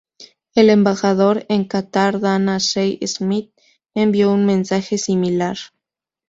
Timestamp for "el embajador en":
0.55-1.65